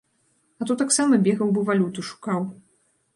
А 0.61 0.65
то 0.69 0.77
таксама 0.81 1.19
бегаў 1.27 1.51
бы 1.57 1.65
валюту 1.67 2.07
шукаў. 2.09 2.41